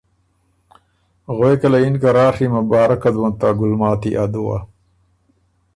[1.35, 4.57] غوېکه له یِن که راڒی مبارکت بون ته ګلماتی ا دُوه،